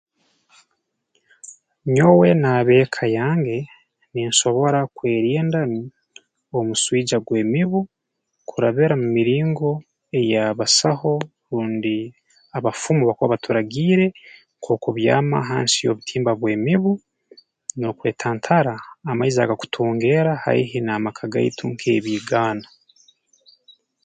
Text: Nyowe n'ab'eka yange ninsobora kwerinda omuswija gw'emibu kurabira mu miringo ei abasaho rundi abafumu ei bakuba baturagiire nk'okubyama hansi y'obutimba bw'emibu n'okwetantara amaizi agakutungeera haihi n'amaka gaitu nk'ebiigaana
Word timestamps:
Nyowe 1.93 2.27
n'ab'eka 2.41 3.03
yange 3.17 3.57
ninsobora 4.13 4.79
kwerinda 4.95 5.59
omuswija 6.57 7.17
gw'emibu 7.25 7.79
kurabira 8.49 8.93
mu 9.01 9.07
miringo 9.17 9.69
ei 10.17 10.31
abasaho 10.49 11.13
rundi 11.51 11.97
abafumu 12.57 13.01
ei 13.03 13.07
bakuba 13.09 13.33
baturagiire 13.33 14.07
nk'okubyama 14.57 15.37
hansi 15.49 15.77
y'obutimba 15.85 16.31
bw'emibu 16.39 16.93
n'okwetantara 17.79 18.73
amaizi 19.09 19.37
agakutungeera 19.41 20.31
haihi 20.43 20.77
n'amaka 20.81 21.23
gaitu 21.33 21.63
nk'ebiigaana 21.73 22.67